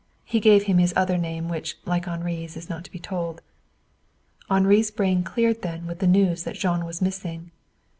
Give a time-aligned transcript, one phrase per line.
[0.25, 3.43] He gave him his other name, which, like Henri's, is not to be told.
[4.49, 7.51] Henri's brain cleared then with the news that Jean was missing.